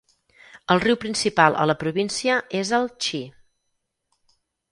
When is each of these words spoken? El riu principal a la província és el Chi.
El 0.75 0.79
riu 0.83 0.95
principal 1.03 1.57
a 1.65 1.67
la 1.73 1.75
província 1.83 2.39
és 2.61 2.73
el 2.79 2.89
Chi. 3.07 3.23